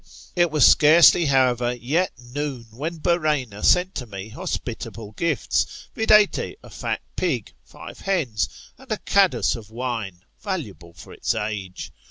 It 0.35 0.49
was 0.49 0.65
sc&rcely, 0.65 1.27
however, 1.27 1.73
yet 1.75 2.11
noon, 2.17 2.65
when 2.71 2.97
Byrrhaena 2.99 3.63
sent 3.63 3.93
to 3.97 4.07
me 4.07 4.29
hospitable 4.29 5.11
gifts, 5.11 5.89
viz. 5.93 6.07
a 6.63 6.69
fat 6.71 7.01
pig, 7.15 7.53
five 7.63 7.99
hens, 7.99 8.49
and 8.79 8.91
a 8.91 8.97
cadus^ 8.97 9.55
of 9.55 9.69
wine 9.69 10.21
valuable 10.39 10.93
for 10.95 11.13
its 11.13 11.35
age. 11.35 11.91